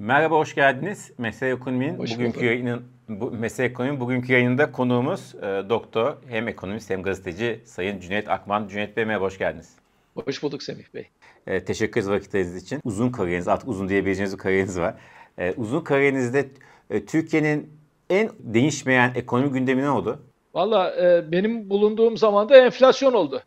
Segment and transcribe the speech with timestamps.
[0.00, 1.12] Merhaba, hoş geldiniz.
[1.18, 7.02] Mesele Ekonomi'nin bugünkü yayının bu Mesele Ekonomi'nin bugünkü yayınında konuğumuz e, doktor hem ekonomist hem
[7.02, 8.68] gazeteci Sayın Cüneyt Akman.
[8.68, 9.76] Cüneyt Bey merhaba, hoş geldiniz.
[10.14, 11.08] Hoş bulduk Semih Bey.
[11.46, 12.80] E, teşekkür ederiz vakitleriniz için.
[12.84, 14.94] Uzun kariyeriniz, artık uzun diyebileceğiniz bir kariyeriniz var.
[15.38, 16.48] E, uzun kariyerinizde
[16.90, 17.70] e, Türkiye'nin
[18.10, 20.22] en değişmeyen ekonomi gündemi ne oldu?
[20.54, 23.42] Valla e, benim bulunduğum zamanda enflasyon oldu.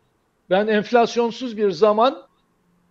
[0.50, 2.22] Ben enflasyonsuz bir zaman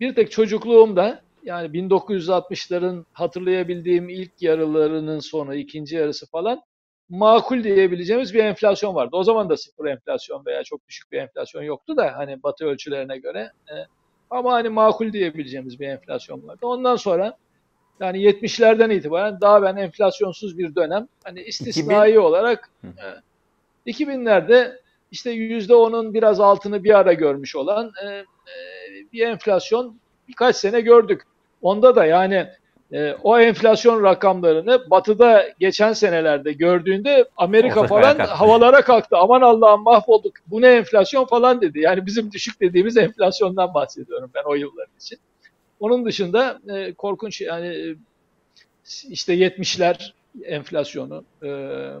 [0.00, 6.62] bir tek çocukluğumda yani 1960'ların hatırlayabildiğim ilk yarılarının sonu, ikinci yarısı falan
[7.08, 9.16] makul diyebileceğimiz bir enflasyon vardı.
[9.16, 13.18] O zaman da sıfır enflasyon veya çok düşük bir enflasyon yoktu da hani batı ölçülerine
[13.18, 13.52] göre.
[13.68, 13.74] E,
[14.30, 16.66] ama hani makul diyebileceğimiz bir enflasyon vardı.
[16.66, 17.36] Ondan sonra
[18.00, 22.22] yani 70'lerden itibaren daha ben enflasyonsuz bir dönem hani istisnai 2000...
[22.22, 22.70] olarak
[23.86, 24.78] e, 2000'lerde
[25.10, 28.24] işte %10'un biraz altını bir ara görmüş olan e, e,
[29.12, 31.22] bir enflasyon birkaç sene gördük.
[31.64, 32.46] Onda da yani
[32.92, 38.34] e, o enflasyon rakamlarını batıda geçen senelerde gördüğünde Amerika Olsa falan kalktı.
[38.34, 39.16] havalara kalktı.
[39.16, 40.32] Aman Allah'ım mahvolduk.
[40.46, 41.80] Bu ne enflasyon falan dedi.
[41.80, 45.18] Yani bizim düşük dediğimiz enflasyondan bahsediyorum ben o yıllar için.
[45.80, 47.96] Onun dışında e, korkunç yani e,
[49.10, 50.12] işte 70'ler
[50.42, 51.48] enflasyonu e,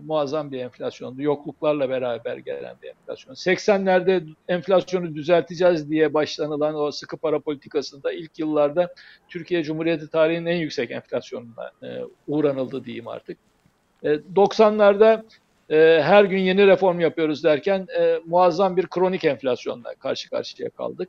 [0.02, 1.22] muazzam bir enflasyondu.
[1.22, 3.34] Yokluklarla beraber gelen bir enflasyon.
[3.34, 8.94] 80'lerde enflasyonu düzelteceğiz diye başlanılan o sıkı para politikasında ilk yıllarda
[9.28, 13.38] Türkiye Cumhuriyeti tarihinin en yüksek enflasyonuna e, uğranıldı diyeyim artık.
[14.02, 15.24] E, 90'larda
[15.70, 21.08] e, her gün yeni reform yapıyoruz derken e, muazzam bir kronik enflasyonla karşı karşıya kaldık.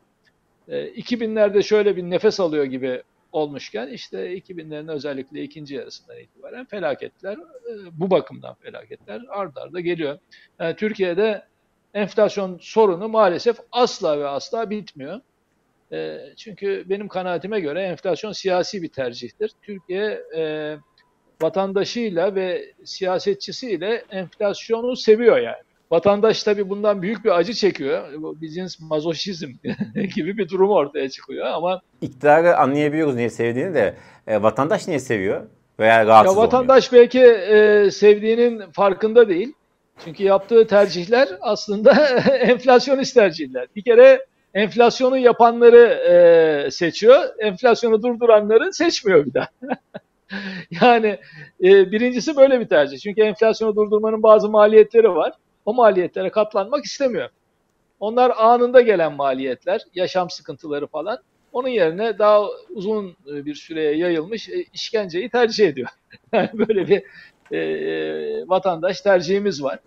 [0.67, 3.03] E, 2000'lerde şöyle bir nefes alıyor gibi
[3.35, 10.19] olmuşken işte 2000'lerin özellikle ikinci yarısından itibaren felaketler e, bu bakımdan felaketler ard arda geliyor.
[10.59, 11.43] Yani Türkiye'de
[11.93, 15.21] enflasyon sorunu maalesef asla ve asla bitmiyor.
[15.91, 19.51] E, çünkü benim kanaatime göre enflasyon siyasi bir tercihtir.
[19.61, 20.75] Türkiye e,
[21.41, 25.64] vatandaşıyla ve siyasetçisiyle enflasyonu seviyor yani.
[25.91, 28.03] Vatandaş tabii bundan büyük bir acı çekiyor.
[28.41, 29.51] Bir cins mazoşizm
[30.15, 31.81] gibi bir durum ortaya çıkıyor ama...
[32.01, 33.95] İktidarı anlayabiliyoruz niye sevdiğini de
[34.27, 35.43] e, vatandaş niye seviyor
[35.79, 37.03] veya rahatsız ya Vatandaş oluyor?
[37.03, 39.53] belki e, sevdiğinin farkında değil.
[40.05, 41.91] Çünkü yaptığı tercihler aslında
[42.39, 43.67] enflasyonist tercihler.
[43.75, 49.47] Bir kere enflasyonu yapanları e, seçiyor, enflasyonu durduranları seçmiyor bir daha.
[50.81, 51.17] yani
[51.63, 52.99] e, birincisi böyle bir tercih.
[52.99, 55.33] Çünkü enflasyonu durdurmanın bazı maliyetleri var
[55.65, 57.29] o maliyetlere katlanmak istemiyor.
[57.99, 61.17] Onlar anında gelen maliyetler, yaşam sıkıntıları falan.
[61.53, 65.89] Onun yerine daha uzun bir süreye yayılmış e, işkenceyi tercih ediyor.
[66.33, 67.03] Yani böyle bir
[67.51, 69.79] e, e, vatandaş tercihimiz var.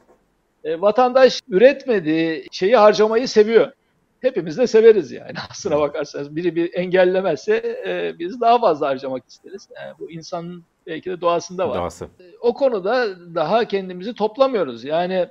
[0.65, 3.73] E, vatandaş üretmediği şeyi harcamayı seviyor.
[4.21, 6.37] Hepimiz de severiz yani aslına bakarsanız.
[6.37, 9.69] Biri bir engellemezse e, biz daha fazla harcamak isteriz.
[9.77, 11.79] Yani bu insanın belki de doğasında var.
[11.79, 12.05] Doğası.
[12.05, 14.85] E, o konuda daha kendimizi toplamıyoruz.
[14.85, 15.29] Yani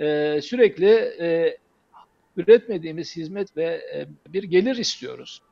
[0.00, 0.90] e, sürekli
[1.20, 1.58] e,
[2.36, 5.42] üretmediğimiz hizmet ve e, bir gelir istiyoruz.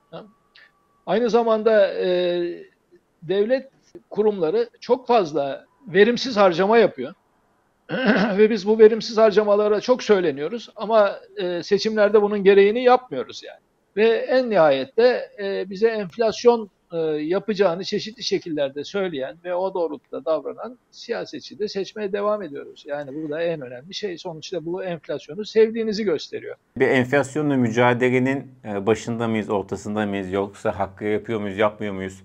[1.07, 2.09] Aynı zamanda e,
[3.23, 3.69] devlet
[4.11, 7.15] kurumları çok fazla verimsiz harcama yapıyor.
[8.39, 13.61] ve biz bu verimsiz harcamalara çok söyleniyoruz ama e, seçimlerde bunun gereğini yapmıyoruz yani.
[13.97, 20.79] Ve en nihayette e, bize enflasyon e, yapacağını çeşitli şekillerde söyleyen ve o doğrultuda davranan
[20.91, 22.85] siyasetçi de seçmeye devam ediyoruz.
[22.87, 24.19] Yani bu da en önemli şey.
[24.19, 26.57] Sonuçta bu enflasyonu sevdiğinizi gösteriyor.
[26.77, 32.23] Bir enflasyonla mücadelenin e, başında mıyız, ortasında mıyız yoksa hakkı yapıyor muyuz, yapmıyor muyuz?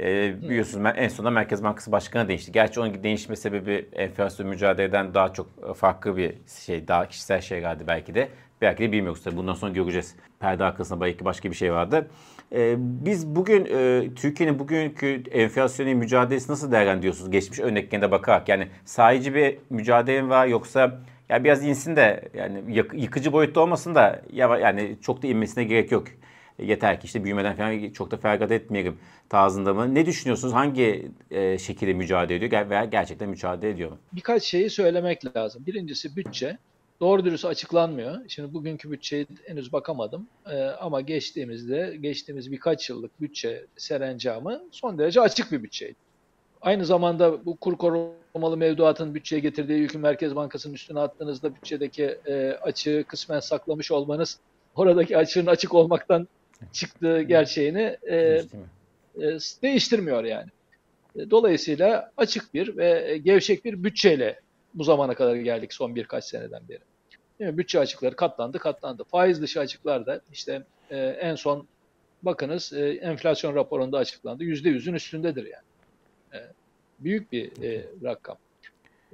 [0.00, 2.52] E, biliyorsunuz en sonunda Merkez Bankası Başkanı değişti.
[2.52, 6.34] Gerçi onun değişme sebebi enflasyon mücadeleden daha çok farklı bir
[6.66, 8.28] şey, daha kişisel şey geldi belki de.
[8.60, 9.36] Belki de bilmiyoruz tabii.
[9.36, 10.16] Bundan sonra göreceğiz.
[10.40, 12.08] Perde arkasında belki başka bir şey vardı.
[12.52, 17.30] Ee, biz bugün e, Türkiye'nin bugünkü enflasyonu mücadelesi nasıl değerlendiriyorsunuz?
[17.30, 18.48] Geçmiş örneklerine bakarak.
[18.48, 24.22] Yani sahici bir mücadele var yoksa ya biraz insin de yani yıkıcı boyutta olmasın da
[24.32, 26.04] ya yani çok da inmesine gerek yok.
[26.58, 28.98] Yeter ki işte büyümeden falan çok da feragat etmeyelim
[29.28, 29.94] tarzında mı?
[29.94, 30.54] Ne düşünüyorsunuz?
[30.54, 33.98] Hangi e, şekilde mücadele ediyor veya gerçekten mücadele ediyor mu?
[34.12, 35.66] Birkaç şeyi söylemek lazım.
[35.66, 36.58] Birincisi bütçe
[37.00, 38.20] doğru dürüst açıklanmıyor.
[38.28, 45.20] Şimdi bugünkü bütçeye henüz bakamadım ee, ama geçtiğimizde, geçtiğimiz birkaç yıllık bütçe serencamı son derece
[45.20, 45.96] açık bir bütçeydi.
[46.62, 52.58] Aynı zamanda bu kur korumalı mevduatın bütçeye getirdiği yükü Merkez Bankası'nın üstüne attığınızda bütçedeki e,
[52.62, 54.38] açığı kısmen saklamış olmanız
[54.76, 56.28] oradaki açığın açık olmaktan
[56.72, 60.48] çıktığı gerçeğini e, e, değiştirmiyor yani.
[61.16, 64.40] E, dolayısıyla açık bir ve gevşek bir bütçeyle
[64.76, 66.80] bu zamana kadar geldik son birkaç seneden beri.
[67.40, 67.56] Değil?
[67.56, 69.04] Bütçe açıkları katlandı katlandı.
[69.04, 71.66] Faiz dışı açıklar da işte e, en son
[72.22, 74.44] bakınız e, enflasyon raporunda açıklandı.
[74.44, 75.64] Yüzde yüzün üstündedir yani.
[76.34, 76.38] E,
[76.98, 78.36] Büyük bir e, rakam.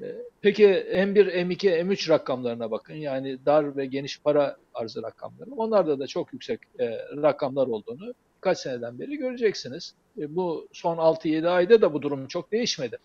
[0.03, 0.07] E,
[0.41, 2.95] peki M1, M2, M3 rakamlarına bakın.
[2.95, 5.51] Yani dar ve geniş para arzı rakamları.
[5.57, 9.95] Onlarda da çok yüksek e, rakamlar olduğunu kaç seneden beri göreceksiniz.
[10.19, 12.99] E, bu son 6-7 ayda da bu durum çok değişmedi.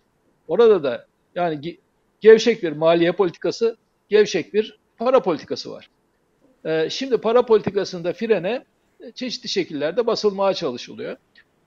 [0.48, 1.78] Orada da yani
[2.20, 3.76] gevşek bir maliye politikası,
[4.08, 5.90] gevşek bir para politikası var.
[6.64, 8.64] E, şimdi para politikasında frene
[9.00, 11.16] e, çeşitli şekillerde basılmaya çalışılıyor.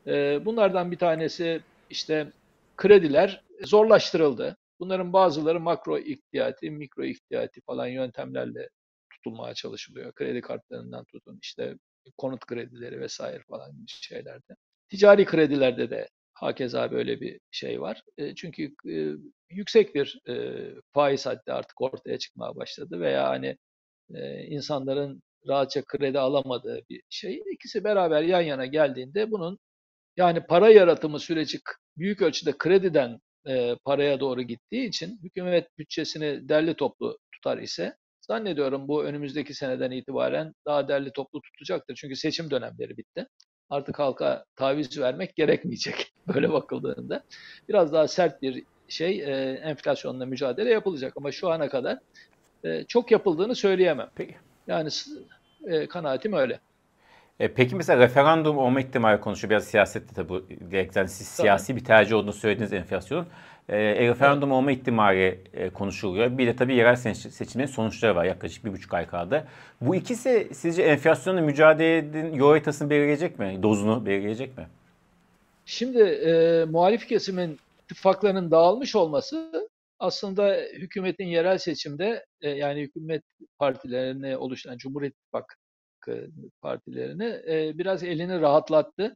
[0.08, 2.32] E, bunlardan bir tanesi işte
[2.78, 4.58] krediler zorlaştırıldı.
[4.80, 8.70] Bunların bazıları makro ihtiyati, mikro ihtiyati falan yöntemlerle
[9.14, 10.14] tutulmaya çalışılıyor.
[10.14, 11.76] Kredi kartlarından tutun işte
[12.18, 14.56] konut kredileri vesaire falan şeylerde.
[14.90, 16.08] Ticari kredilerde de
[16.42, 18.02] hakeza böyle bir şey var.
[18.18, 19.14] E, çünkü e,
[19.50, 23.58] yüksek bir e, faiz haddi artık ortaya çıkmaya başladı veya hani
[24.16, 27.44] e, insanların rahatça kredi alamadığı bir şey.
[27.54, 29.60] İkisi beraber yan yana geldiğinde bunun
[30.18, 31.60] yani para yaratımı süreci
[31.98, 38.88] büyük ölçüde krediden e, paraya doğru gittiği için hükümet bütçesini derli toplu tutar ise zannediyorum
[38.88, 41.96] bu önümüzdeki seneden itibaren daha derli toplu tutacaktır.
[41.96, 43.28] Çünkü seçim dönemleri bitti.
[43.72, 47.24] Artık halka taviz vermek gerekmeyecek böyle bakıldığında.
[47.70, 52.00] Biraz daha sert bir şey e, enflasyonla mücadele yapılacak ama şu ana kadar
[52.64, 54.10] e, çok yapıldığını söyleyemem.
[54.16, 54.36] Peki.
[54.68, 54.90] Yani
[55.68, 56.60] e, kanaatim öyle.
[57.42, 59.50] E, peki mesela referandum olma ihtimali konuşuyor.
[59.50, 63.28] Biraz siyasette tabii bu gerekten siz siyasi bir tercih olduğunu söylediğiniz enflasyonun.
[63.70, 66.38] E, e, referandum olma ihtimali e, konuşuluyor.
[66.38, 69.48] Bir de tabii yerel seçimlerin sonuçları var yaklaşık bir buçuk ay kaldı.
[69.82, 73.60] Bu ikisi sizce enflasyonla mücadelenin yol haritasını belirleyecek mi?
[73.64, 74.68] Dozunu belirleyecek mi?
[75.66, 79.68] Şimdi e, muhalif kesimin ittifaklarının dağılmış olması
[80.00, 83.24] aslında hükümetin yerel seçimde e, yani hükümet
[83.60, 85.04] partilerini oluşturan Cumhur
[86.62, 89.16] Partilerini e, biraz elini rahatlattı.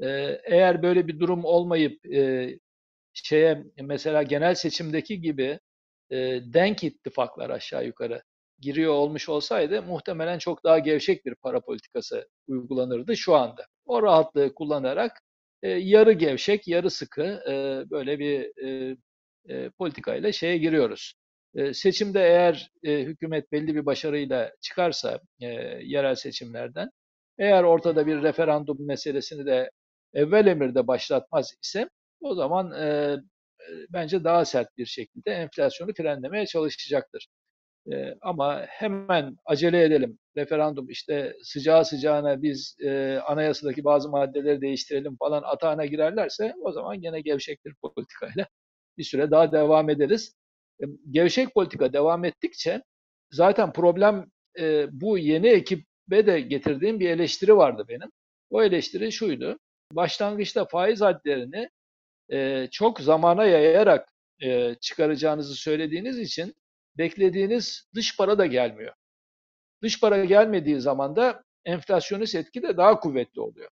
[0.00, 0.08] E,
[0.44, 2.50] eğer böyle bir durum olmayıp e,
[3.12, 5.60] şeye mesela genel seçimdeki gibi
[6.10, 8.22] e, denk ittifaklar aşağı yukarı
[8.60, 13.66] giriyor olmuş olsaydı muhtemelen çok daha gevşek bir para politikası uygulanırdı şu anda.
[13.86, 15.22] O rahatlığı kullanarak
[15.62, 18.96] e, yarı gevşek, yarı sıkı e, böyle bir e,
[19.48, 21.14] e, politikayla şeye giriyoruz.
[21.54, 25.46] E, seçimde eğer e, hükümet belli bir başarıyla çıkarsa e,
[25.84, 26.90] yerel seçimlerden,
[27.38, 29.70] eğer ortada bir referandum meselesini de
[30.14, 31.88] evvel emirde başlatmaz ise
[32.20, 32.84] o zaman e,
[33.60, 37.28] e, bence daha sert bir şekilde enflasyonu frenlemeye çalışacaktır.
[37.92, 40.18] E, ama hemen acele edelim.
[40.36, 47.00] Referandum işte sıcağı sıcağına biz e, anayasadaki bazı maddeleri değiştirelim falan atağına girerlerse o zaman
[47.00, 48.46] gene gevşek bir politikayla
[48.98, 50.34] bir süre daha devam ederiz.
[50.82, 52.82] E, gevşek politika devam ettikçe
[53.30, 54.26] zaten problem
[54.58, 58.10] e, bu yeni ekibe de getirdiğim bir eleştiri vardı benim.
[58.50, 59.58] O eleştiri şuydu.
[59.92, 61.68] Başlangıçta faiz hadlerini
[62.32, 64.08] e, çok zamana yayarak
[64.42, 66.54] e, çıkaracağınızı söylediğiniz için
[66.98, 68.94] beklediğiniz dış para da gelmiyor.
[69.82, 73.70] Dış para gelmediği zaman da enflasyonist etki de daha kuvvetli oluyor.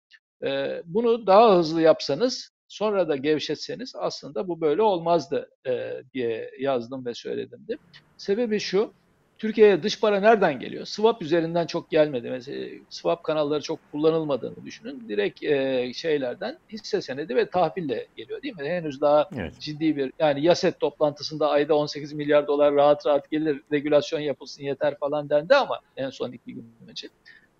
[0.43, 7.05] E, bunu daha hızlı yapsanız sonra da gevşetseniz aslında bu böyle olmazdı e, diye yazdım
[7.05, 7.77] ve söyledim de.
[8.17, 8.93] Sebebi şu,
[9.37, 10.85] Türkiye'ye dış para nereden geliyor?
[10.85, 12.29] Swap üzerinden çok gelmedi.
[12.29, 15.09] Mesela swap kanalları çok kullanılmadığını düşünün.
[15.09, 18.69] Direkt e, şeylerden hisse senedi ve tahville geliyor değil mi?
[18.69, 19.59] Henüz daha evet.
[19.59, 24.97] ciddi bir yani yaset toplantısında ayda 18 milyar dolar rahat rahat gelir, regülasyon yapılsın yeter
[24.97, 27.07] falan dendi ama en son iki gün önce.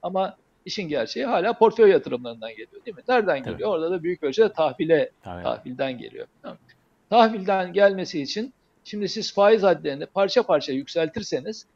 [0.01, 3.03] Ama işin gerçeği hala portföy yatırımlarından geliyor değil mi?
[3.07, 3.59] Nereden geliyor?
[3.59, 3.67] Evet.
[3.67, 5.43] Orada da büyük ölçüde tahvile, Tabii.
[5.43, 6.27] tahvilden geliyor.
[6.41, 6.57] Tamam.
[7.09, 8.53] Tahvilden gelmesi için
[8.85, 11.67] Şimdi siz faiz hadlerini parça parça yükseltirseniz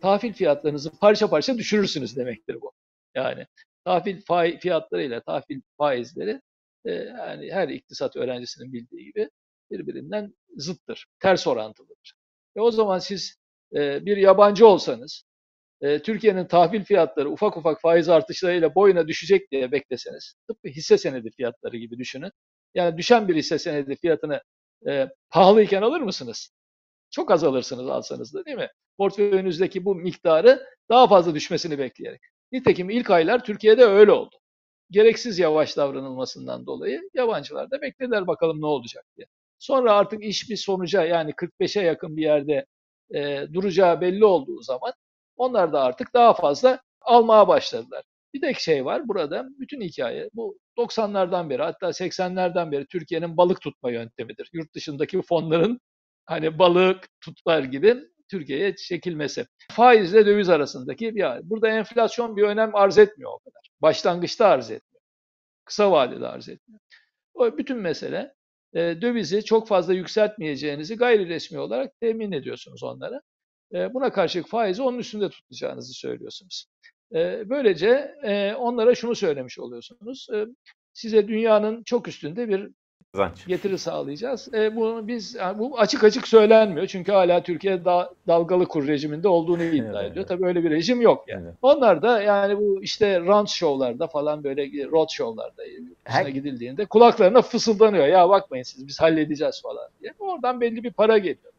[0.00, 2.72] tahvil fiyatlarınızı parça parça düşürürsünüz demektir bu.
[3.14, 3.46] Yani
[3.84, 4.22] tahvil
[4.60, 6.40] fiyatlarıyla tahvil faizleri
[6.84, 9.30] e, yani her iktisat öğrencisinin bildiği gibi
[9.70, 12.14] birbirinden zıttır, ters orantılıdır.
[12.56, 13.36] E o zaman siz
[13.74, 15.24] e, bir yabancı olsanız,
[15.80, 21.30] e, Türkiye'nin tahvil fiyatları ufak ufak faiz artışlarıyla boyuna düşecek diye bekleseniz, tıpkı hisse senedi
[21.30, 22.30] fiyatları gibi düşünün.
[22.74, 24.42] Yani düşen bir hisse senedi fiyatını
[24.88, 26.50] e, pahalıyken alır mısınız?
[27.10, 28.68] Çok az alırsınız alsanız da değil mi?
[28.98, 32.20] Portföyünüzdeki bu miktarı daha fazla düşmesini bekleyerek.
[32.52, 34.36] Nitekim ilk aylar Türkiye'de öyle oldu.
[34.90, 39.26] Gereksiz yavaş davranılmasından dolayı yabancılar da beklediler bakalım ne olacak diye.
[39.58, 42.66] Sonra artık iş bir sonuca yani 45'e yakın bir yerde
[43.14, 44.92] e, duracağı belli olduğu zaman
[45.38, 48.04] onlar da artık daha fazla almaya başladılar.
[48.34, 53.60] Bir de şey var burada bütün hikaye bu 90'lardan beri hatta 80'lerden beri Türkiye'nin balık
[53.60, 54.50] tutma yöntemidir.
[54.52, 55.80] Yurt dışındaki fonların
[56.26, 57.96] hani balık tutlar gibi
[58.30, 59.46] Türkiye'ye çekilmesi.
[59.72, 63.70] Faizle döviz arasındaki bir burada enflasyon bir önem arz etmiyor o kadar.
[63.82, 65.02] Başlangıçta arz etmiyor.
[65.64, 66.80] Kısa vadede arz etmiyor.
[67.34, 68.34] O bütün mesele
[68.74, 73.20] e, dövizi çok fazla yükseltmeyeceğinizi gayri resmi olarak temin ediyorsunuz onlara.
[73.74, 76.66] E, buna karşılık faizi onun üstünde tutacağınızı söylüyorsunuz.
[77.14, 80.28] E, böylece e, onlara şunu söylemiş oluyorsunuz.
[80.34, 80.46] E,
[80.92, 82.70] size dünyanın çok üstünde bir
[83.12, 83.46] Kazanç.
[83.46, 84.54] getiri sağlayacağız.
[84.54, 89.28] E, bunu biz yani bu açık açık söylenmiyor çünkü hala Türkiye da, dalgalı kur rejiminde
[89.28, 90.16] olduğunu iddia ediyor.
[90.16, 90.28] evet.
[90.28, 91.44] Tabii öyle bir rejim yok yani.
[91.46, 91.54] Evet.
[91.62, 95.62] Onlar da yani bu işte rant şovlarda falan böyle road şovlarda
[96.04, 96.28] Her- her...
[96.30, 98.06] gidildiğinde kulaklarına fısıldanıyor.
[98.06, 100.12] Ya bakmayın siz biz halledeceğiz falan diye.
[100.18, 101.52] Oradan belli bir para geliyor.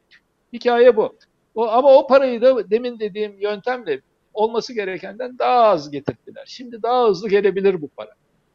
[0.53, 1.15] Hikaye bu.
[1.55, 4.01] O, ama o parayı da demin dediğim yöntemle
[4.33, 6.43] olması gerekenden daha az getirdiler.
[6.47, 8.11] Şimdi daha hızlı gelebilir bu para.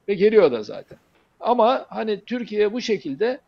[0.09, 0.99] Ve geliyor da zaten.
[1.41, 3.41] Ama hani Türkiye bu şekilde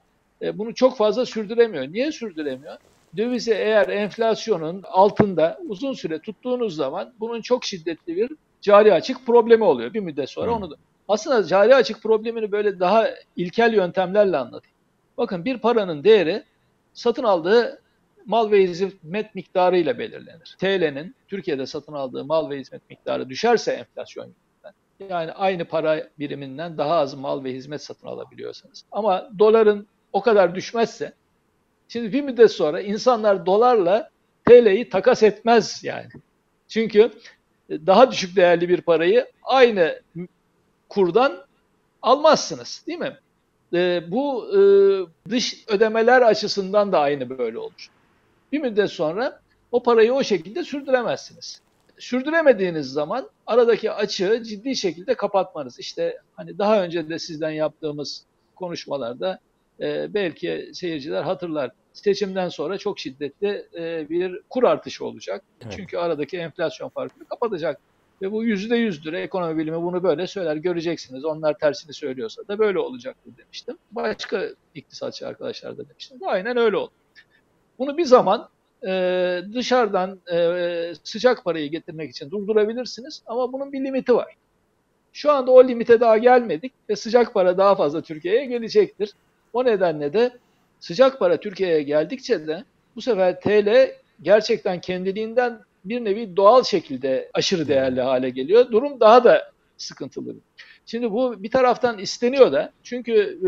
[0.43, 1.93] e, bunu çok fazla sürdüremiyor.
[1.93, 2.77] Niye sürdüremiyor?
[3.17, 9.65] Dövizi eğer enflasyonun altında uzun süre tuttuğunuz zaman bunun çok şiddetli bir cari açık problemi
[9.65, 9.95] oluyor.
[9.95, 10.55] Bir müddet sonra Hı.
[10.55, 10.75] onu da.
[11.09, 14.77] Aslında cari açık problemini böyle daha ilkel yöntemlerle anlatayım.
[15.19, 16.45] Bakın bir paranın değeri
[16.95, 17.83] satın aldığı
[18.27, 20.57] mal ve hizmet miktarıyla belirlenir.
[20.59, 26.79] TL'nin Türkiye'de satın aldığı mal ve hizmet miktarı düşerse enflasyon yüzünden, yani aynı para biriminden
[26.79, 28.85] daha az mal ve hizmet satın alabiliyorsanız.
[28.93, 31.13] Ama doların o kadar düşmezse,
[31.89, 34.11] şimdi bir müddet sonra insanlar dolarla
[34.45, 36.09] TL'yi takas etmez yani.
[36.69, 37.11] Çünkü
[37.71, 40.03] daha düşük değerli bir parayı aynı
[40.89, 41.47] kurdan
[42.03, 43.17] almazsınız değil mi?
[43.73, 44.61] E, bu e,
[45.31, 47.91] dış ödemeler açısından da aynı böyle olur.
[48.57, 49.41] Bir müddet sonra
[49.73, 51.61] o parayı o şekilde sürdüremezsiniz.
[51.99, 55.79] Sürdüremediğiniz zaman aradaki açığı ciddi şekilde kapatmanız.
[55.79, 59.39] İşte hani daha önce de sizden yaptığımız konuşmalarda
[59.81, 61.71] e, belki seyirciler hatırlar.
[61.93, 65.45] Seçimden sonra çok şiddetli e, bir kur artışı olacak.
[65.61, 65.73] Evet.
[65.77, 67.81] Çünkü aradaki enflasyon farkını kapatacak.
[68.23, 69.13] Ve bu yüzde yüzdür.
[69.13, 70.57] Ekonomi bilimi bunu böyle söyler.
[70.57, 71.25] Göreceksiniz.
[71.25, 73.79] Onlar tersini söylüyorsa da böyle olacaktır demiştim.
[73.91, 76.19] Başka iktisatçı arkadaşlar da demiştim.
[76.27, 76.93] Aynen öyle oldu.
[77.79, 78.49] Bunu bir zaman
[78.87, 84.35] e, dışarıdan e, sıcak parayı getirmek için durdurabilirsiniz ama bunun bir limiti var.
[85.13, 89.13] Şu anda o limite daha gelmedik ve sıcak para daha fazla Türkiye'ye gelecektir.
[89.53, 90.31] O nedenle de
[90.81, 92.65] sıcak para Türkiye'ye geldikçe de
[92.97, 93.91] bu sefer TL
[94.23, 98.71] gerçekten kendiliğinden bir nevi doğal şekilde aşırı değerli hale geliyor.
[98.73, 100.35] Durum daha da sıkıntılı.
[100.87, 103.39] Şimdi bu bir taraftan isteniyor da çünkü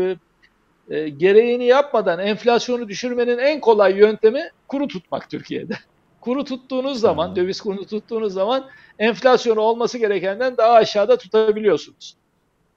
[0.89, 5.73] e, gereğini yapmadan enflasyonu düşürmenin en kolay yöntemi kuru tutmak Türkiye'de.
[6.21, 7.35] Kuru tuttuğunuz zaman, Hı.
[7.35, 8.69] döviz kurunu tuttuğunuz zaman
[8.99, 12.15] enflasyonu olması gerekenden daha aşağıda tutabiliyorsunuz.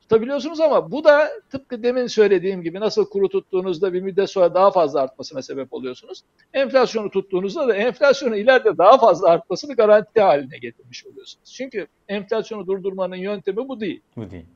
[0.00, 4.71] Tutabiliyorsunuz ama bu da tıpkı demin söylediğim gibi nasıl kuru tuttuğunuzda bir müddet sonra daha
[4.71, 6.23] fazla artmasına sebep oluyorsunuz.
[6.54, 11.52] Enflasyonu tuttuğunuzda da enflasyonu ileride daha fazla artmasını garanti haline getirmiş oluyorsunuz.
[11.52, 14.00] Çünkü enflasyonu durdurmanın yöntemi bu değil.
[14.16, 14.47] Bu değil.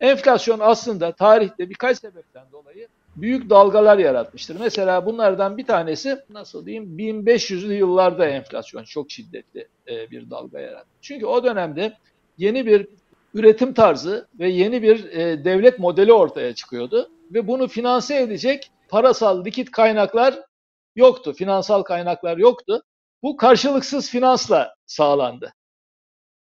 [0.00, 4.56] Enflasyon aslında tarihte birkaç sebepten dolayı büyük dalgalar yaratmıştır.
[4.60, 10.88] Mesela bunlardan bir tanesi nasıl diyeyim 1500'lü yıllarda enflasyon çok şiddetli e, bir dalga yarattı.
[11.00, 11.92] Çünkü o dönemde
[12.38, 12.88] yeni bir
[13.34, 19.44] üretim tarzı ve yeni bir e, devlet modeli ortaya çıkıyordu ve bunu finanse edecek parasal
[19.44, 20.40] likit kaynaklar
[20.96, 22.82] yoktu, finansal kaynaklar yoktu.
[23.22, 25.52] Bu karşılıksız finansla sağlandı.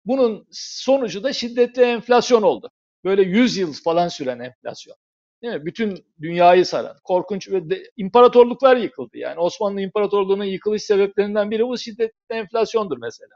[0.05, 2.69] Bunun sonucu da şiddetli enflasyon oldu.
[3.03, 4.95] Böyle 100 yıl falan süren enflasyon.
[5.43, 5.65] Değil mi?
[5.65, 9.17] Bütün dünyayı saran, korkunç ve de, imparatorluklar yıkıldı.
[9.17, 13.35] Yani Osmanlı İmparatorluğu'nun yıkılış sebeplerinden biri bu şiddetli enflasyondur mesela.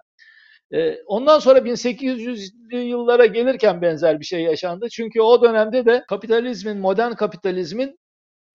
[0.74, 4.88] Ee, ondan sonra 1800'lü yıllara gelirken benzer bir şey yaşandı.
[4.92, 8.00] Çünkü o dönemde de kapitalizmin, modern kapitalizmin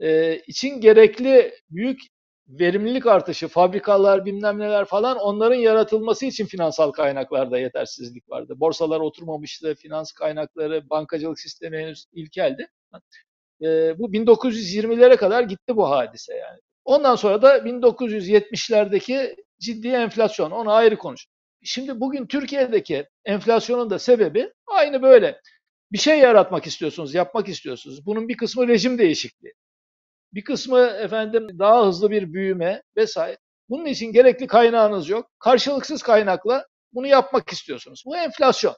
[0.00, 2.00] e, için gerekli büyük
[2.48, 8.54] verimlilik artışı, fabrikalar bilmem neler falan onların yaratılması için finansal kaynaklarda yetersizlik vardı.
[8.56, 12.68] Borsalar oturmamıştı, finans kaynakları, bankacılık sistemi henüz ilkeldi.
[13.62, 16.58] E, bu 1920'lere kadar gitti bu hadise yani.
[16.84, 21.26] Ondan sonra da 1970'lerdeki ciddi enflasyon, onu ayrı konuş.
[21.62, 25.40] Şimdi bugün Türkiye'deki enflasyonun da sebebi aynı böyle.
[25.92, 28.06] Bir şey yaratmak istiyorsunuz, yapmak istiyorsunuz.
[28.06, 29.54] Bunun bir kısmı rejim değişikliği.
[30.32, 33.38] Bir kısmı efendim daha hızlı bir büyüme vesaire.
[33.68, 35.30] Bunun için gerekli kaynağınız yok.
[35.38, 38.02] Karşılıksız kaynakla bunu yapmak istiyorsunuz.
[38.06, 38.76] Bu enflasyon.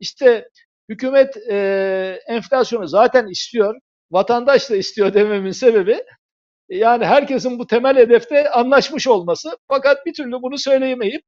[0.00, 0.48] İşte
[0.88, 3.74] hükümet e, enflasyonu zaten istiyor.
[4.10, 6.04] Vatandaş da istiyor dememin sebebi
[6.68, 9.50] yani herkesin bu temel hedefte anlaşmış olması.
[9.68, 11.22] Fakat bir türlü bunu söyleyemeyip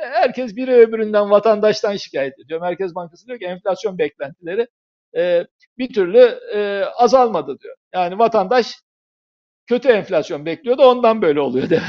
[0.00, 2.60] herkes biri öbüründen vatandaştan şikayet ediyor.
[2.60, 4.66] Merkez Bankası diyor ki enflasyon beklentileri
[5.16, 5.46] e,
[5.78, 7.76] bir türlü e, azalmadı diyor.
[7.94, 8.74] Yani vatandaş
[9.66, 11.84] kötü enflasyon bekliyordu ondan böyle oluyor demek.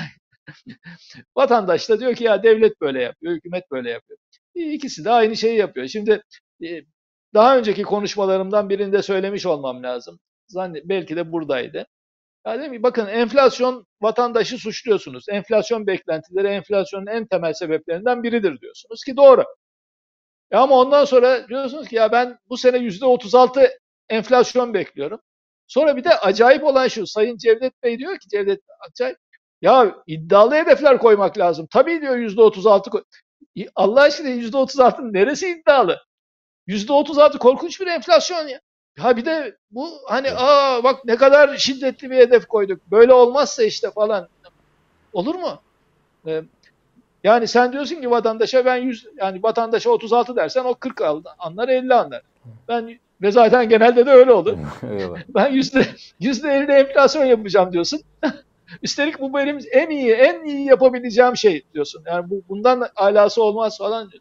[1.37, 4.19] Vatandaş da diyor ki ya devlet böyle yapıyor, hükümet böyle yapıyor.
[4.55, 5.87] İkisi de aynı şeyi yapıyor.
[5.87, 6.21] Şimdi
[6.63, 6.81] e,
[7.33, 10.19] daha önceki konuşmalarımdan birinde söylemiş olmam lazım.
[10.47, 11.87] zannet belki de buradaydı.
[12.47, 15.25] Yani dedim ki bakın enflasyon vatandaşı suçluyorsunuz.
[15.29, 19.45] Enflasyon beklentileri enflasyonun en temel sebeplerinden biridir diyorsunuz ki doğru.
[20.51, 23.69] Ya ama ondan sonra diyorsunuz ki ya ben bu sene yüzde 36
[24.09, 25.19] enflasyon bekliyorum.
[25.67, 29.17] Sonra bir de acayip olan şu Sayın Cevdet Bey diyor ki Cevdet acayip
[29.61, 31.67] ya iddialı hedefler koymak lazım.
[31.71, 33.03] Tabii diyor yüzde 36 koy.
[33.75, 35.99] Allah aşkına yüzde 36'nın neresi iddialı?
[36.67, 38.59] Yüzde 36 korkunç bir enflasyon ya.
[38.99, 42.81] Ha bir de bu hani aa bak ne kadar şiddetli bir hedef koyduk.
[42.91, 44.27] Böyle olmazsa işte falan.
[45.13, 45.59] Olur mu?
[46.27, 46.41] Ee,
[47.23, 51.01] yani sen diyorsun ki vatandaşa ben 100 yani vatandaşa 36 dersen o 40
[51.39, 52.21] anlar 50 anlar.
[52.67, 54.57] Ben ve zaten genelde de öyle olur.
[55.29, 55.85] ben yüzde
[56.19, 58.01] yüzde 50 enflasyon yapacağım diyorsun.
[58.83, 62.03] Üstelik bu benim en iyi en iyi yapabileceğim şey diyorsun.
[62.05, 64.11] Yani bu bundan alası olmaz falan.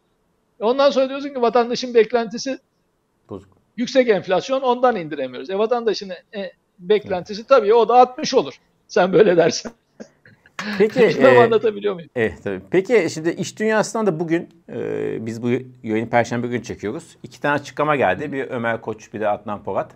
[0.60, 2.58] Ondan sonra diyorsun ki vatandaşın beklentisi
[3.28, 3.48] Bozuk.
[3.76, 5.50] yüksek enflasyon ondan indiremiyoruz.
[5.50, 7.48] E vatandaşın e, beklentisi evet.
[7.48, 8.54] tabii o da 60 olur.
[8.88, 9.72] Sen böyle dersen.
[10.78, 12.10] Peki e, anlatabiliyor muyum?
[12.16, 12.60] Evet tabii.
[12.70, 15.48] Peki şimdi iş dünyasından da bugün e, biz bu
[15.82, 17.16] yayını perşembe gün çekiyoruz.
[17.22, 18.32] İki tane açıklama geldi.
[18.32, 19.90] Bir Ömer Koç bir de Adnan Polat.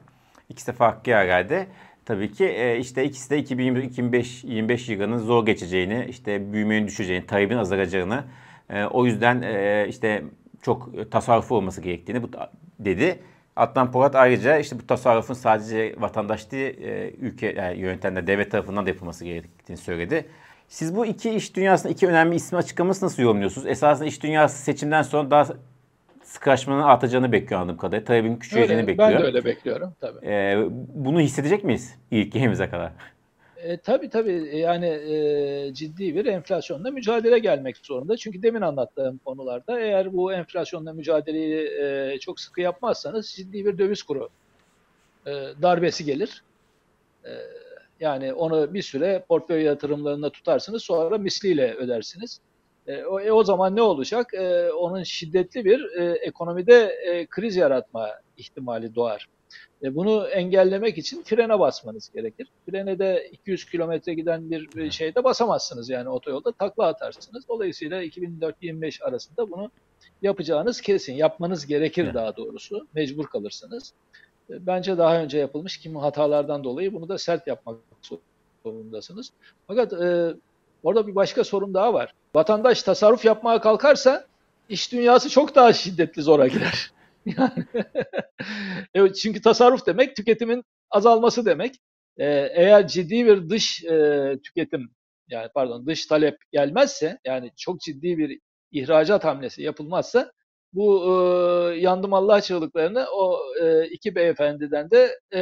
[0.48, 1.66] İkisi de farklı yerlerde.
[2.04, 8.24] Tabii ki e, işte ikisi de 2025 yılının zor geçeceğini, işte büyümenin düşeceğini, talebin azalacağını,
[8.70, 10.22] e, o yüzden e, işte
[10.62, 12.30] çok tasarruf olması gerektiğini bu
[12.78, 13.18] dedi.
[13.56, 16.74] Adnan Polat ayrıca işte bu tasarrufun sadece vatandaş değil,
[17.20, 20.26] ülke yani yönetenler, devlet tarafından da yapılması gerektiğini söyledi.
[20.70, 23.66] Siz bu iki iş dünyasında iki önemli ismi açıklaması nasıl yorumluyorsunuz?
[23.66, 25.46] Esasında iş dünyası seçimden sonra daha
[26.22, 28.04] sıkışmanın artacağını bekliyor anladığım kadarıyla.
[28.04, 29.10] Talebin küçüleceğini bekliyor.
[29.10, 30.26] Ben de öyle bekliyorum tabii.
[30.26, 30.58] Ee,
[30.94, 32.92] bunu hissedecek miyiz ilk yerimize kadar?
[33.56, 38.16] E, tabii tabii yani e, ciddi bir enflasyonla mücadele gelmek zorunda.
[38.16, 44.02] Çünkü demin anlattığım konularda eğer bu enflasyonla mücadeleyi e, çok sıkı yapmazsanız ciddi bir döviz
[44.02, 44.28] kuru
[45.26, 45.30] e,
[45.62, 46.42] darbesi gelir.
[47.24, 47.30] E,
[48.00, 52.40] yani onu bir süre portföy yatırımlarında tutarsınız sonra misliyle ödersiniz.
[52.86, 54.34] E, o, e, o zaman ne olacak?
[54.34, 59.28] E, onun şiddetli bir e, ekonomide e, kriz yaratma ihtimali doğar.
[59.82, 62.48] E, bunu engellemek için frene basmanız gerekir.
[62.70, 67.48] Frene de 200 kilometre giden bir şeyde basamazsınız yani otoyolda takla atarsınız.
[67.48, 69.70] Dolayısıyla 2004-25 arasında bunu
[70.22, 71.14] yapacağınız kesin.
[71.14, 72.14] Yapmanız gerekir evet.
[72.14, 72.86] daha doğrusu.
[72.94, 73.92] Mecbur kalırsınız.
[74.50, 77.76] E, bence daha önce yapılmış kimi hatalardan dolayı bunu da sert yapmak
[78.64, 79.32] zorundasınız.
[79.66, 80.34] Fakat e,
[80.82, 82.14] orada bir başka sorun daha var.
[82.34, 84.26] Vatandaş tasarruf yapmaya kalkarsa
[84.68, 86.92] iş dünyası çok daha şiddetli zora girer.
[88.94, 91.74] Evet, çünkü tasarruf demek tüketimin azalması demek.
[92.18, 94.90] Ee, eğer ciddi bir dış e, tüketim
[95.28, 98.40] yani pardon dış talep gelmezse yani çok ciddi bir
[98.72, 100.32] ihracat hamlesi yapılmazsa
[100.72, 105.40] bu e, yandım Allah çığlıklarını o e, iki beyefendiden de e,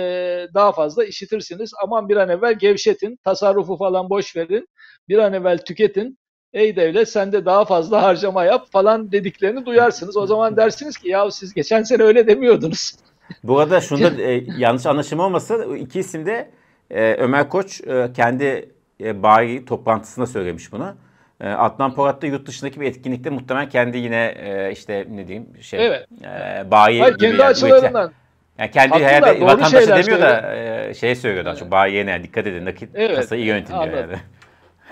[0.55, 1.73] daha fazla işitirsiniz.
[1.83, 4.69] Aman bir an evvel gevşetin, tasarrufu falan boş verin,
[5.09, 6.19] bir an evvel tüketin.
[6.53, 10.17] Ey devlet sen de daha fazla harcama yap falan dediklerini duyarsınız.
[10.17, 12.93] O zaman dersiniz ki ya siz geçen sene öyle demiyordunuz.
[13.43, 16.51] Bu arada şunda e, yanlış anlaşılma olmasa iki isim de
[16.91, 20.95] e, Ömer Koç e, kendi e, bayi toplantısında söylemiş bunu.
[21.41, 25.47] E, Adnan Polat da yurt dışındaki bir etkinlikte muhtemelen kendi yine e, işte ne diyeyim
[25.61, 26.07] şey evet.
[26.25, 28.13] e, bayi Hayır, gibi kendi yani, açılarından.
[28.59, 31.61] Yani kendi herhalde vatandaşı demiyor da e, şey söylüyor daha evet.
[31.61, 34.17] çok bayiye ne dikkat edin nakit evet, kasayı iyi yönetin diyor yani.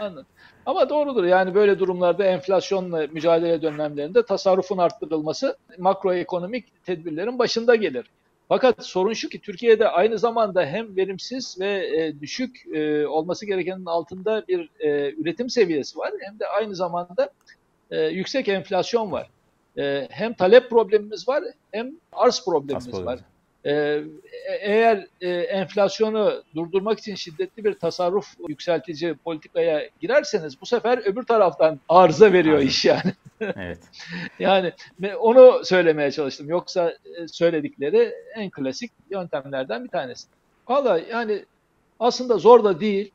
[0.01, 0.27] Anladım.
[0.67, 8.07] Ama doğrudur yani böyle durumlarda enflasyonla mücadele dönemlerinde tasarrufun arttırılması makroekonomik tedbirlerin başında gelir.
[8.49, 13.87] Fakat sorun şu ki Türkiye'de aynı zamanda hem verimsiz ve e, düşük e, olması gerekenin
[13.87, 17.31] altında bir e, üretim seviyesi var hem de aynı zamanda
[17.91, 19.31] e, yüksek enflasyon var.
[19.79, 23.21] E, hem talep problemimiz var hem arz problemimiz arz var.
[23.67, 24.03] Ee,
[24.61, 31.81] eğer e, enflasyonu durdurmak için şiddetli bir tasarruf yükseltici politikaya girerseniz bu sefer öbür taraftan
[31.89, 32.69] arıza veriyor Aynen.
[32.69, 33.13] iş yani.
[33.41, 33.79] evet.
[34.39, 34.73] yani
[35.21, 36.49] onu söylemeye çalıştım.
[36.49, 40.29] Yoksa e, söyledikleri en klasik yöntemlerden bir tanesi.
[40.69, 41.45] Valla yani
[42.01, 43.11] aslında zor da değil.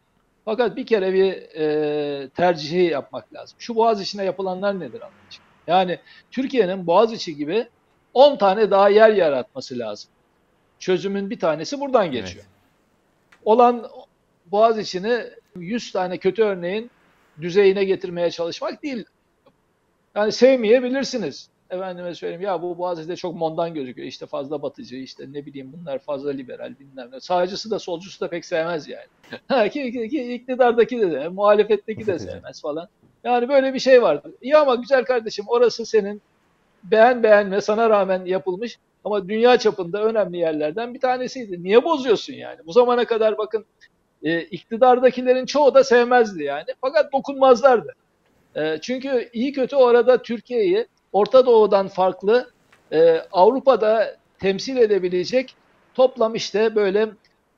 [0.45, 3.55] Fakat bir kere bir e, tercihi yapmak lazım.
[3.59, 5.45] Şu boğaz içine yapılanlar nedir anlayacağım?
[5.67, 5.99] Yani
[6.31, 7.67] Türkiye'nin Boğaziçi gibi
[8.13, 10.11] 10 tane daha yer yaratması lazım
[10.81, 12.45] çözümün bir tanesi buradan geçiyor.
[12.45, 13.41] Evet.
[13.45, 13.87] Olan
[14.45, 15.23] boğaz içini
[15.55, 16.91] 100 tane kötü örneğin
[17.41, 19.05] düzeyine getirmeye çalışmak değil.
[20.15, 21.49] Yani sevmeyebilirsiniz.
[21.69, 24.07] Efendime söyleyeyim ya bu Boğaziçi'de çok mondan gözüküyor.
[24.07, 27.19] İşte fazla batıcı, işte ne bileyim bunlar fazla liberal bilmem ne.
[27.19, 29.07] Sağcısı da solcusu da pek sevmez yani.
[30.33, 32.87] İktidardaki de, de muhalefetteki de sevmez falan.
[33.23, 34.33] Yani böyle bir şey vardı.
[34.41, 36.21] İyi ama güzel kardeşim orası senin
[36.83, 41.63] beğen beğenme sana rağmen yapılmış Ama dünya çapında önemli yerlerden bir tanesiydi.
[41.63, 42.57] Niye bozuyorsun yani?
[42.65, 43.65] Bu zamana kadar bakın
[44.23, 46.65] e, iktidardakilerin çoğu da sevmezdi yani.
[46.81, 47.95] Fakat dokunmazlardı.
[48.55, 52.49] E, çünkü iyi kötü orada Türkiye'yi Orta Doğu'dan farklı
[52.91, 55.55] e, Avrupa'da temsil edebilecek
[55.93, 57.09] toplam işte böyle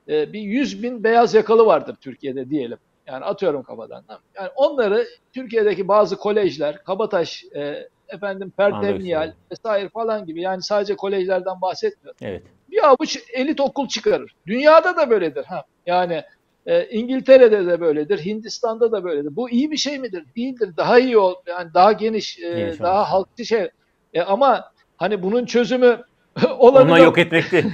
[0.10, 2.78] e, bir 100 bin beyaz yakalı vardır Türkiye'de diyelim.
[3.08, 4.04] Yani atıyorum kafadan.
[4.36, 11.62] Yani onları Türkiye'deki bazı kolejler, Kabataş, e, efendim Pertevniyal vesaire falan gibi yani sadece kolejlerden
[11.62, 12.18] bahsetmiyorum.
[12.22, 12.44] Evet.
[12.72, 14.36] Bir avuç elit okul çıkarır.
[14.48, 15.46] Dünyada da böyledir.
[15.46, 15.64] Ha.
[15.86, 16.24] Yani
[16.66, 19.36] e, İngiltere'de de böyledir, Hindistan'da da böyledir.
[19.36, 20.26] Bu iyi bir şey midir?
[20.36, 20.70] Değildir.
[20.78, 23.10] Daha iyi ol, yani daha geniş, e, geniş daha olmuş.
[23.10, 23.70] halkçı şey.
[24.14, 26.02] E, ama hani bunun çözümü
[26.58, 26.92] olabilir.
[26.92, 27.66] Onu yok etmekti.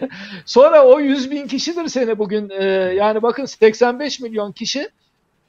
[0.46, 2.50] Sonra o 100 bin kişidir seni bugün.
[2.50, 4.88] E, yani bakın 85 milyon kişi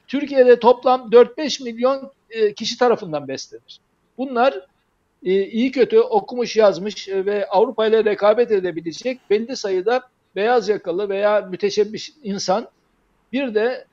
[0.08, 3.80] Türkiye'de toplam 4-5 milyon e, kişi tarafından beslenir.
[4.20, 4.66] Bunlar
[5.24, 10.02] e, iyi kötü okumuş yazmış ve Avrupa ile rekabet edebilecek belli sayıda
[10.36, 12.68] beyaz yakalı veya müteşebbis insan
[13.32, 13.84] bir de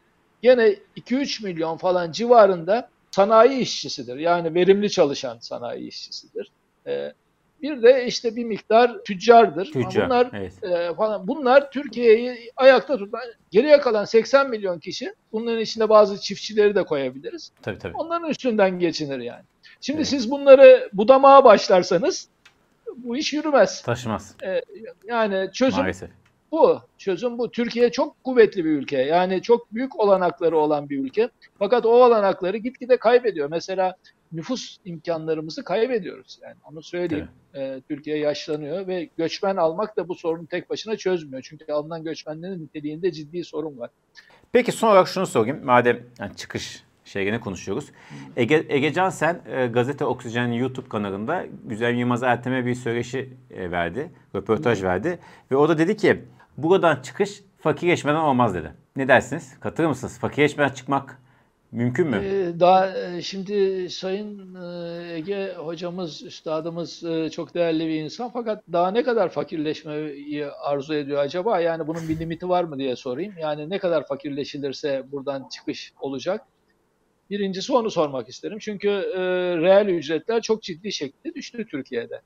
[0.42, 4.18] gene 2-3 milyon falan civarında sanayi işçisidir.
[4.18, 6.52] Yani verimli çalışan sanayi işçisidir.
[6.88, 7.14] Ee,
[7.62, 9.66] bir de işte bir miktar tüccardır.
[9.66, 10.64] Tüccar, bunlar evet.
[10.64, 16.76] e, falan bunlar Türkiye'yi ayakta tutan geriye kalan 80 milyon kişi bunların içinde bazı çiftçileri
[16.76, 17.52] de koyabiliriz.
[17.62, 17.94] Tabii tabii.
[17.98, 19.44] Onların üstünden geçinir yani.
[19.82, 20.08] Şimdi evet.
[20.08, 22.28] siz bunları budamaya başlarsanız
[22.98, 23.82] bu iş yürümez.
[23.82, 24.36] Taşımaz.
[24.44, 24.62] Ee,
[25.08, 26.10] yani çözüm Maalesef
[26.52, 26.82] bu.
[26.98, 27.52] Çözüm bu.
[27.52, 28.98] Türkiye çok kuvvetli bir ülke.
[28.98, 31.30] Yani çok büyük olanakları olan bir ülke.
[31.60, 33.50] Fakat o olanakları gitgide kaybediyor.
[33.50, 33.96] Mesela
[34.32, 36.40] nüfus imkanlarımızı kaybediyoruz.
[36.44, 37.30] Yani onu söyleyeyim.
[37.56, 41.42] Ee, Türkiye yaşlanıyor ve göçmen almak da bu sorunu tek başına çözmüyor.
[41.50, 43.90] Çünkü alınan göçmenlerin niteliğinde ciddi sorun var.
[44.52, 45.66] Peki son olarak şunu sorayım.
[45.66, 47.92] Madem yani çıkış şeyini konuşuyoruz.
[48.36, 54.12] Ege, Egecan sen e, Gazete Oksijen YouTube kanalında Güzel Yılmaz Ertem'e bir söyleşi e, verdi.
[54.36, 55.20] Röportaj verdi.
[55.52, 56.22] Ve o da dedi ki
[56.58, 58.72] buradan çıkış fakirleşmeden olmaz dedi.
[58.96, 59.60] Ne dersiniz?
[59.60, 60.20] Katılır mısınız?
[60.20, 61.20] Fakirleşmeden çıkmak
[61.72, 62.22] mümkün mü?
[62.24, 68.64] Ee, daha e, şimdi Sayın e, Ege hocamız, üstadımız e, çok değerli bir insan fakat
[68.74, 71.60] daha ne kadar fakirleşmeyi arzu ediyor acaba?
[71.60, 73.34] Yani bunun bir limiti var mı diye sorayım.
[73.42, 76.42] Yani ne kadar fakirleşilirse buradan çıkış olacak?
[77.30, 78.58] Birincisi onu sormak isterim.
[78.60, 79.20] Çünkü e,
[79.58, 82.22] reel ücretler çok ciddi şekilde düştü Türkiye'de.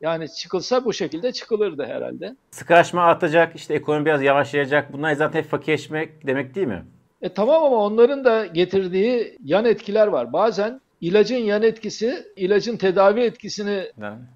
[0.00, 2.36] Yani çıkılsa bu şekilde çıkılırdı herhalde.
[2.50, 4.92] Sıkılaşma artacak, işte ekonomi biraz yavaşlayacak.
[4.92, 6.84] Bunlar zaten hep fakirleşmek demek değil mi?
[7.22, 10.32] E tamam ama onların da getirdiği yan etkiler var.
[10.32, 13.84] Bazen ilacın yan etkisi, ilacın tedavi etkisini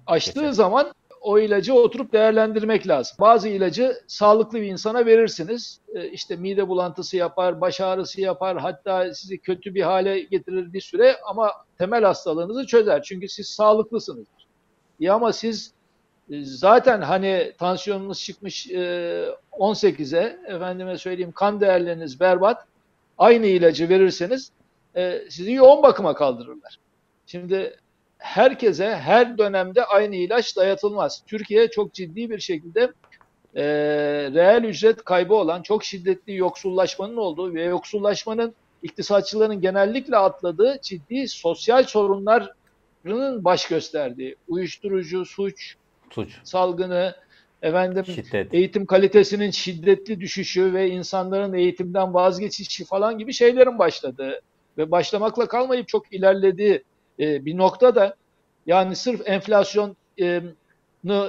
[0.07, 0.51] aştığı Geçen.
[0.51, 3.17] zaman o ilacı oturup değerlendirmek lazım.
[3.19, 5.79] Bazı ilacı sağlıklı bir insana verirsiniz.
[5.95, 10.81] E, işte mide bulantısı yapar, baş ağrısı yapar, hatta sizi kötü bir hale getirir bir
[10.81, 13.03] süre ama temel hastalığınızı çözer.
[13.03, 14.27] Çünkü siz sağlıklısınız.
[14.99, 15.73] Ya ama siz
[16.31, 22.65] e, zaten hani tansiyonunuz çıkmış 18'e, efendime söyleyeyim kan değerleriniz berbat.
[23.17, 24.51] Aynı ilacı verirseniz
[24.95, 26.79] e, sizi yoğun bakıma kaldırırlar.
[27.25, 27.77] Şimdi
[28.19, 31.23] herkese her dönemde aynı ilaç dayatılmaz.
[31.27, 32.91] Türkiye çok ciddi bir şekilde
[33.55, 33.63] e,
[34.33, 38.53] reel ücret kaybı olan çok şiddetli yoksullaşmanın olduğu ve yoksullaşmanın
[38.83, 45.75] iktisatçıların genellikle atladığı ciddi sosyal sorunların baş gösterdiği uyuşturucu, suç,
[46.09, 46.37] suç.
[46.43, 47.15] salgını,
[47.61, 48.53] efendim Şiddet.
[48.53, 54.41] eğitim kalitesinin şiddetli düşüşü ve insanların eğitimden vazgeçişi falan gibi şeylerin başladığı
[54.77, 56.83] ve başlamakla kalmayıp çok ilerlediği
[57.19, 58.15] e, bir noktada
[58.65, 60.41] yani sırf enflasyonu e,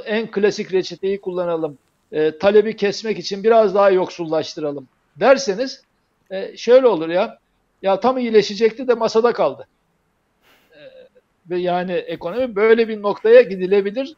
[0.06, 1.78] en klasik reçeteyi kullanalım,
[2.12, 5.82] e, talebi kesmek için biraz daha yoksullaştıralım derseniz
[6.30, 7.38] e, şöyle olur ya,
[7.82, 9.66] ya tam iyileşecekti de masada kaldı.
[11.50, 14.16] Ve yani ekonomi böyle bir noktaya gidilebilir.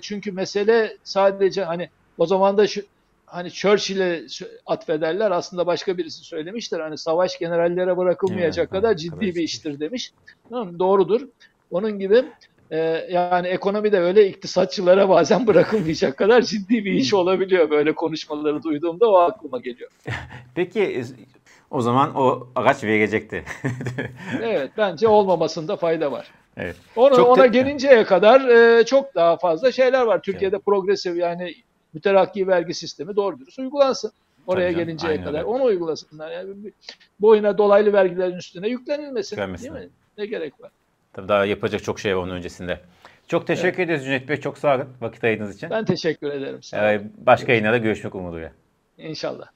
[0.00, 2.82] Çünkü mesele sadece hani o zaman da şu
[3.26, 4.26] hani Churchill'e
[4.66, 5.30] atfederler.
[5.30, 6.80] Aslında başka birisi söylemiştir.
[6.80, 10.12] Hani savaş generallere bırakılmayacak evet, kadar ciddi bir iştir demiş.
[10.50, 11.28] Doğrudur.
[11.70, 12.24] Onun gibi
[12.70, 12.76] e,
[13.10, 17.70] yani ekonomi de öyle iktisatçılara bazen bırakılmayacak kadar ciddi bir iş olabiliyor.
[17.70, 19.90] Böyle konuşmaları duyduğumda o aklıma geliyor.
[20.54, 21.04] Peki
[21.70, 23.44] o zaman o araç verecekti.
[24.42, 26.30] evet bence olmamasında fayda var.
[26.56, 26.76] Evet.
[26.96, 30.22] Onu, ona gelinceye kadar e, çok daha fazla şeyler var.
[30.22, 30.64] Türkiye'de evet.
[30.66, 31.54] progresif yani
[31.94, 34.12] müterakki vergi sistemi doğru dürüst uygulansın.
[34.46, 35.44] Oraya canım, gelinceye kadar öyle.
[35.44, 36.30] onu uygulasınlar.
[36.30, 36.54] Yani
[37.20, 39.36] boyuna dolaylı vergilerin üstüne yüklenilmesin.
[39.36, 39.88] Değil mi?
[40.18, 40.70] Ne gerek var?
[41.12, 42.80] Tabii daha yapacak çok şey var onun öncesinde.
[43.28, 43.90] Çok teşekkür evet.
[43.90, 44.36] ederiz Cüneyt Bey.
[44.36, 45.70] Çok sağ olun vakit ayırdığınız için.
[45.70, 46.62] Ben teşekkür ederim.
[46.62, 48.52] Sağ Ee, başka yayınlarda görüşmek umuduyla.
[48.98, 49.46] İnşallah.